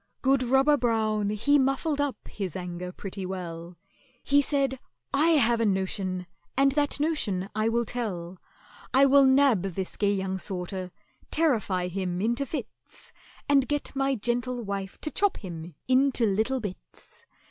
Good 0.23 0.41
ROBBER 0.41 0.77
BROWN 0.77 1.29
he 1.29 1.59
muffled 1.59 2.01
up 2.01 2.27
his 2.27 2.55
anger 2.55 2.91
pretty 2.91 3.23
well: 3.23 3.77
He 4.23 4.41
said, 4.41 4.79
"I 5.13 5.37
have 5.37 5.61
a 5.61 5.65
notion, 5.67 6.25
and 6.57 6.71
that 6.71 6.99
notion 6.99 7.51
I 7.53 7.69
will 7.69 7.85
tell; 7.85 8.39
I 8.95 9.05
will 9.05 9.27
nab 9.27 9.61
this 9.61 9.97
gay 9.97 10.13
young 10.15 10.39
sorter, 10.39 10.91
terrify 11.29 11.87
him 11.87 12.19
into 12.19 12.47
fits, 12.47 13.13
And 13.47 13.67
get 13.67 13.95
my 13.95 14.15
gentle 14.15 14.63
wife 14.63 14.97
to 15.01 15.11
chop 15.11 15.37
him 15.37 15.75
into 15.87 16.25
little 16.25 16.59
bits. 16.59 17.27